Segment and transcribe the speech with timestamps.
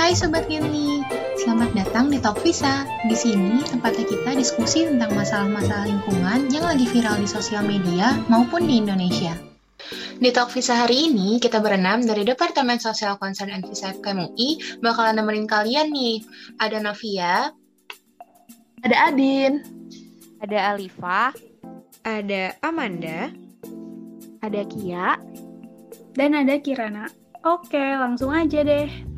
[0.00, 1.04] Hai Sobat Genli,
[1.36, 2.88] selamat datang di Talk Visa.
[3.04, 8.64] Di sini tempatnya kita diskusi tentang masalah-masalah lingkungan yang lagi viral di sosial media maupun
[8.64, 9.36] di Indonesia.
[10.16, 15.20] Di Talk Visa hari ini, kita berenam dari Departemen Sosial Concern and Visa FKMUI bakalan
[15.20, 16.24] nemenin kalian nih.
[16.56, 17.52] Ada Novia,
[18.80, 19.60] ada Adin,
[20.40, 21.28] ada Alifa,
[22.08, 23.28] ada Amanda,
[24.40, 25.20] ada Kia,
[26.16, 27.04] dan ada Kirana.
[27.44, 29.09] Oke, langsung aja deh.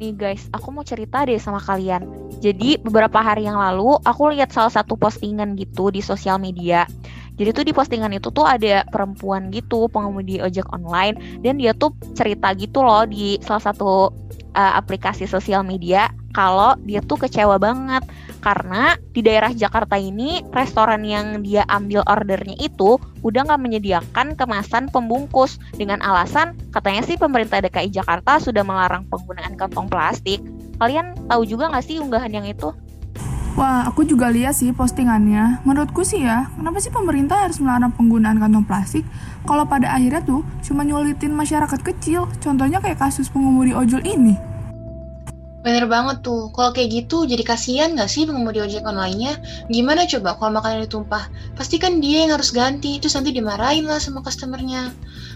[0.00, 2.32] Nih guys, aku mau cerita deh sama kalian.
[2.40, 6.88] Jadi beberapa hari yang lalu aku lihat salah satu postingan gitu di sosial media.
[7.36, 11.92] Jadi tuh di postingan itu tuh ada perempuan gitu pengemudi ojek online dan dia tuh
[12.16, 14.08] cerita gitu loh di salah satu
[14.56, 18.06] uh, aplikasi sosial media kalau dia tuh kecewa banget
[18.40, 24.88] karena di daerah Jakarta ini restoran yang dia ambil ordernya itu udah nggak menyediakan kemasan
[24.88, 30.40] pembungkus dengan alasan katanya sih pemerintah DKI Jakarta sudah melarang penggunaan kantong plastik.
[30.80, 32.72] Kalian tahu juga nggak sih unggahan yang itu?
[33.58, 35.60] Wah, aku juga lihat sih postingannya.
[35.68, 39.04] Menurutku sih ya, kenapa sih pemerintah harus melarang penggunaan kantong plastik?
[39.44, 44.49] Kalau pada akhirnya tuh cuma nyulitin masyarakat kecil, contohnya kayak kasus pengemudi ojol ini.
[45.60, 49.36] Bener banget tuh, kalau kayak gitu jadi kasihan gak sih pengemudi ojek online-nya?
[49.68, 51.28] Gimana coba kalau makanan ditumpah?
[51.52, 54.88] Pasti kan dia yang harus ganti, terus nanti dimarahin lah sama customernya.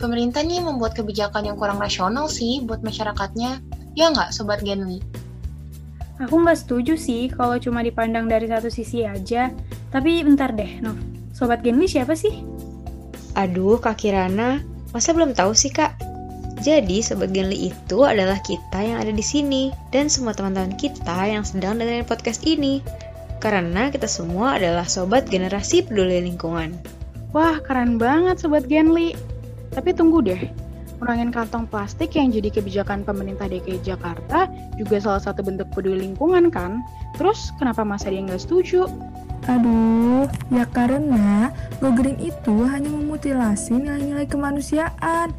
[0.00, 3.60] Pemerintah nih membuat kebijakan yang kurang rasional sih buat masyarakatnya.
[3.92, 5.04] Ya nggak, Sobat Genly?
[6.16, 9.52] Aku nggak setuju sih kalau cuma dipandang dari satu sisi aja.
[9.92, 10.96] Tapi bentar deh, Nov.
[11.36, 12.40] Sobat Genly siapa sih?
[13.36, 14.64] Aduh, Kak Kirana,
[14.96, 16.05] masa belum tahu sih, Kak?
[16.64, 21.44] Jadi, Sobat Genly itu adalah kita yang ada di sini dan semua teman-teman kita yang
[21.44, 22.80] sedang dengerin podcast ini.
[23.36, 26.72] Karena kita semua adalah sobat generasi peduli lingkungan.
[27.36, 29.12] Wah, keren banget Sobat Genly.
[29.76, 30.40] Tapi tunggu deh,
[30.96, 34.48] Kurangin kantong plastik yang jadi kebijakan pemerintah DKI Jakarta
[34.80, 36.80] juga salah satu bentuk peduli lingkungan kan?
[37.20, 38.88] Terus kenapa masa dia nggak setuju?
[39.46, 45.30] Aduh, ya karena Go Green itu hanya memutilasi nilai-nilai kemanusiaan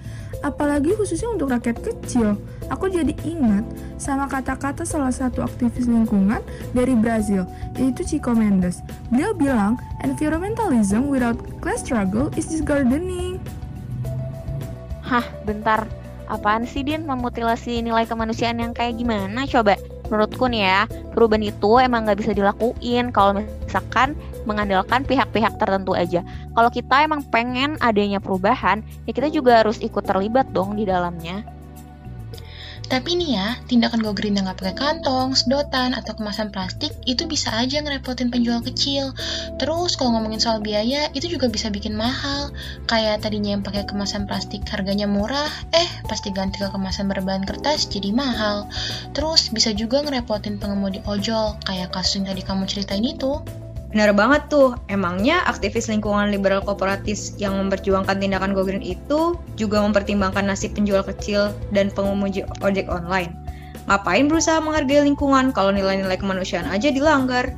[0.45, 2.37] apalagi khususnya untuk rakyat kecil.
[2.67, 3.63] Aku jadi ingat
[3.95, 6.43] sama kata-kata salah satu aktivis lingkungan
[6.75, 7.47] dari Brazil,
[7.79, 8.83] yaitu Chico Mendes.
[9.07, 13.39] Beliau bilang, environmentalism without class struggle is just gardening.
[15.07, 15.87] Hah, bentar.
[16.27, 17.07] Apaan sih, Din?
[17.07, 19.47] Memutilasi nilai kemanusiaan yang kayak gimana?
[19.47, 19.79] Coba,
[20.11, 20.81] menurutku nih ya,
[21.17, 24.13] perubahan itu emang nggak bisa dilakuin kalau misalkan
[24.45, 26.21] mengandalkan pihak-pihak tertentu aja.
[26.53, 31.56] Kalau kita emang pengen adanya perubahan, ya kita juga harus ikut terlibat dong di dalamnya.
[32.87, 37.27] Tapi nih ya, tindakan go green yang nggak pakai kantong, sedotan, atau kemasan plastik itu
[37.27, 39.11] bisa aja ngerepotin penjual kecil.
[39.59, 42.55] Terus kalau ngomongin soal biaya, itu juga bisa bikin mahal.
[42.87, 47.91] Kayak tadinya yang pakai kemasan plastik harganya murah, eh pasti ganti ke kemasan berbahan kertas
[47.91, 48.71] jadi mahal.
[49.11, 53.43] Terus bisa juga ngerepotin pengemudi ojol, kayak kasus yang tadi kamu ceritain itu.
[53.97, 59.81] Benar banget tuh, emangnya aktivis lingkungan liberal kooperatis yang memperjuangkan tindakan go green itu juga
[59.81, 63.33] mempertimbangkan nasib penjual kecil dan pengemudi ojek online.
[63.89, 67.57] Ngapain berusaha menghargai lingkungan kalau nilai-nilai kemanusiaan aja dilanggar?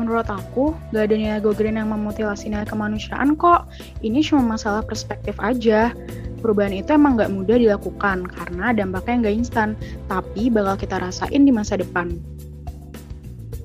[0.00, 3.68] Menurut aku, gak ada nilai go green yang memutilasi nilai kemanusiaan kok.
[4.00, 5.92] Ini cuma masalah perspektif aja.
[6.40, 9.76] Perubahan itu emang gak mudah dilakukan karena dampaknya nggak instan,
[10.08, 12.37] tapi bakal kita rasain di masa depan.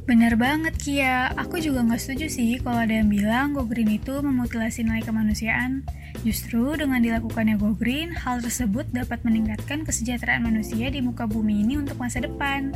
[0.04, 4.20] Bener banget Kia, aku juga nggak setuju sih kalau ada yang bilang Go Green itu
[4.20, 5.88] memutilasi nilai kemanusiaan.
[6.28, 11.80] Justru dengan dilakukannya Go Green, hal tersebut dapat meningkatkan kesejahteraan manusia di muka bumi ini
[11.80, 12.76] untuk masa depan.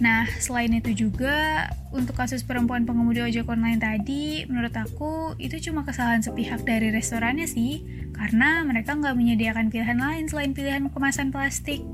[0.00, 5.84] Nah, selain itu juga, untuk kasus perempuan pengemudi ojek online tadi, menurut aku itu cuma
[5.84, 7.84] kesalahan sepihak dari restorannya sih,
[8.16, 11.84] karena mereka nggak menyediakan pilihan lain selain pilihan kemasan plastik.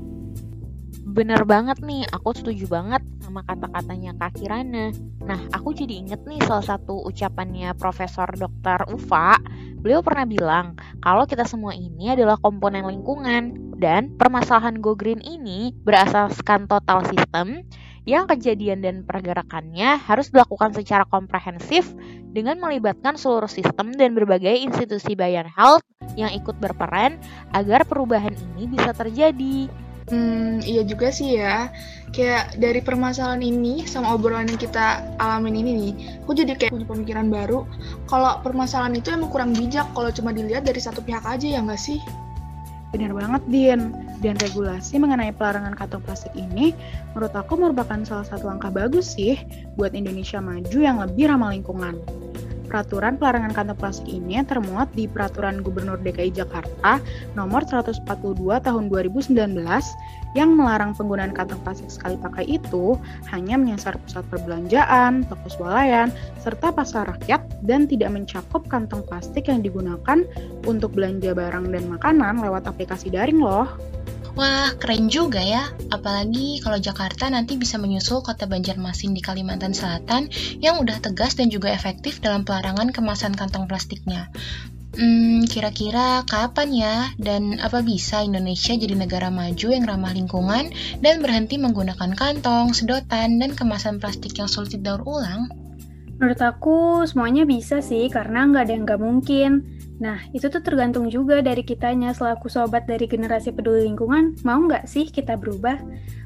[1.03, 4.89] Bener banget nih, aku setuju banget sama kata-katanya Kak Kirana.
[5.21, 8.89] Nah, aku jadi inget nih salah satu ucapannya Profesor Dr.
[8.89, 9.37] Ufa.
[9.77, 15.77] Beliau pernah bilang kalau kita semua ini adalah komponen lingkungan dan permasalahan Go Green ini
[15.85, 17.61] berasaskan total sistem
[18.09, 21.93] yang kejadian dan pergerakannya harus dilakukan secara komprehensif
[22.33, 25.85] dengan melibatkan seluruh sistem dan berbagai institusi Bayan Health
[26.17, 27.21] yang ikut berperan
[27.53, 29.69] agar perubahan ini bisa terjadi.
[30.09, 31.69] Hmm, iya juga sih ya.
[32.09, 35.93] Kayak dari permasalahan ini sama obrolan yang kita alamin ini nih,
[36.25, 37.69] aku jadi kayak punya pemikiran baru.
[38.09, 41.77] Kalau permasalahan itu emang kurang bijak kalau cuma dilihat dari satu pihak aja ya nggak
[41.77, 42.01] sih?
[42.89, 43.93] Benar banget, Din.
[44.19, 46.73] Dan regulasi mengenai pelarangan kantong plastik ini,
[47.13, 49.39] menurut aku merupakan salah satu langkah bagus sih
[49.77, 51.95] buat Indonesia maju yang lebih ramah lingkungan.
[52.69, 57.01] Peraturan pelarangan kantong plastik ini termuat di Peraturan Gubernur DKI Jakarta
[57.33, 58.05] nomor 142
[58.61, 59.33] tahun 2019
[60.37, 62.93] yang melarang penggunaan kantong plastik sekali pakai itu
[63.33, 69.65] hanya menyasar pusat perbelanjaan, toko swalayan, serta pasar rakyat dan tidak mencakup kantong plastik yang
[69.65, 70.21] digunakan
[70.69, 73.65] untuk belanja barang dan makanan lewat aplikasi daring loh.
[74.39, 75.67] Wah, keren juga ya.
[75.91, 80.31] Apalagi kalau Jakarta nanti bisa menyusul kota Banjarmasin di Kalimantan Selatan
[80.63, 84.31] yang udah tegas dan juga efektif dalam pelarangan kemasan kantong plastiknya.
[84.95, 90.71] Hmm, kira-kira kapan ya dan apa bisa Indonesia jadi negara maju yang ramah lingkungan
[91.03, 95.51] dan berhenti menggunakan kantong, sedotan, dan kemasan plastik yang sulit didaur ulang?
[96.19, 99.51] Menurut aku semuanya bisa sih karena nggak ada yang nggak mungkin.
[100.03, 104.87] Nah, itu tuh tergantung juga dari kitanya selaku sobat dari generasi peduli lingkungan, mau nggak
[104.87, 105.79] sih kita berubah?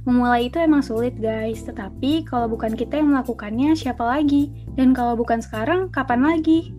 [0.06, 4.50] Memulai itu emang sulit guys, tetapi kalau bukan kita yang melakukannya, siapa lagi?
[4.74, 6.74] Dan kalau bukan sekarang, kapan lagi?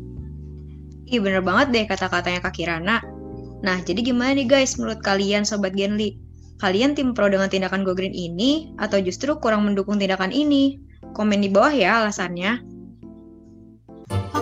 [1.07, 2.99] Ih, bener banget deh kata-katanya Kak Kirana.
[3.63, 6.19] Nah, jadi gimana nih guys menurut kalian Sobat Genli?
[6.63, 10.79] Kalian tim pro dengan tindakan Go Green ini, atau justru kurang mendukung tindakan ini?
[11.15, 12.74] Komen di bawah ya alasannya.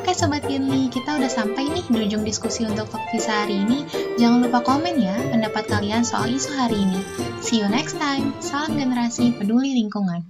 [0.03, 3.87] Oke Sobat Genli, kita udah sampai nih di ujung diskusi untuk Talk Visa hari ini.
[4.19, 6.99] Jangan lupa komen ya pendapat kalian soal isu hari ini.
[7.39, 8.35] See you next time.
[8.43, 10.27] Salam generasi peduli lingkungan.